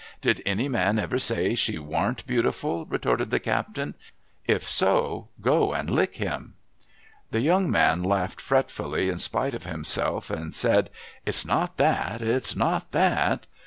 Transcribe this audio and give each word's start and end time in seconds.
'Did 0.21 0.41
any 0.47 0.67
man 0.67 0.97
ever 0.97 1.19
say 1.19 1.53
she 1.53 1.77
warn't 1.77 2.25
beautiful?' 2.25 2.87
retorted 2.87 3.29
the 3.29 3.39
captain.' 3.39 3.93
If 4.55 4.67
so, 4.67 5.27
go 5.41 5.73
and 5.73 5.91
lick 5.91 6.15
him.' 6.15 6.55
THE 7.29 7.37
PAPER 7.37 7.43
235 7.43 7.43
The 7.43 7.45
young 7.45 7.69
man 7.71 8.01
laughed 8.09 8.41
fretfully 8.41 9.09
in 9.09 9.19
spite 9.19 9.53
of 9.53 9.65
himself, 9.67 10.31
and 10.31 10.55
said,' 10.55 10.89
It's 11.27 11.45
not 11.45 11.77
that, 11.77 12.23
it's 12.23 12.55
not 12.55 12.89
that.' 12.93 13.45